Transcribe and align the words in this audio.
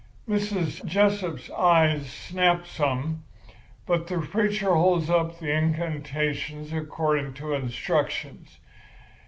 Mrs. 0.27 0.83
Jessup's 0.83 1.51
eyes 1.51 2.11
snapped 2.11 2.65
some; 2.67 3.21
but 3.85 4.07
the 4.07 4.17
preacher 4.17 4.73
holds 4.73 5.11
up 5.11 5.37
the 5.37 5.51
incantations 5.55 6.73
according 6.73 7.35
to 7.35 7.53
instructions. 7.53 8.57